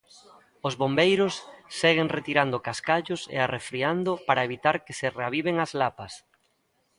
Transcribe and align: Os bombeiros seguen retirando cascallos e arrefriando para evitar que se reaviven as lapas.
Os 0.67 0.73
bombeiros 0.81 1.33
seguen 1.81 2.07
retirando 2.17 2.63
cascallos 2.67 3.21
e 3.35 3.37
arrefriando 3.39 4.11
para 4.27 4.45
evitar 4.47 4.75
que 4.85 4.93
se 4.99 5.07
reaviven 5.19 5.55
as 5.65 5.71
lapas. 5.81 6.13